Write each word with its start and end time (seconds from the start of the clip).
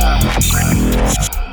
Yeah. 0.00 1.49